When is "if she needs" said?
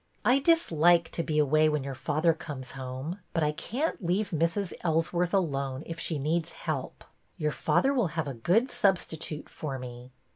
5.85-6.53